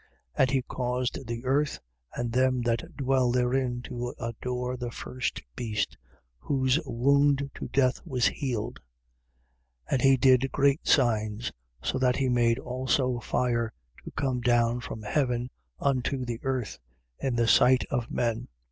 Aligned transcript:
And 0.33 0.49
he 0.49 0.63
caused 0.63 1.27
the 1.27 1.45
earth 1.45 1.79
and 2.15 2.31
them 2.31 2.61
that 2.63 2.97
dwell 2.97 3.31
therein 3.31 3.83
to 3.83 4.15
adore 4.19 4.75
the 4.75 4.89
first 4.89 5.43
beast, 5.55 5.95
whose 6.39 6.79
wound 6.87 7.51
to 7.53 7.67
death 7.67 8.01
was 8.03 8.25
healed. 8.25 8.79
13:13. 9.91 9.91
And 9.93 10.01
he 10.01 10.17
did 10.17 10.51
great 10.51 10.87
signs, 10.87 11.51
so 11.83 11.99
that 11.99 12.15
he 12.15 12.29
made 12.29 12.57
also 12.57 13.19
fire 13.19 13.71
to 14.03 14.09
come 14.15 14.41
down 14.41 14.79
from 14.79 15.03
heaven 15.03 15.51
unto 15.79 16.25
the 16.25 16.39
earth, 16.41 16.79
in 17.19 17.35
the 17.35 17.47
sight 17.47 17.83
of 17.91 18.09
men. 18.09 18.47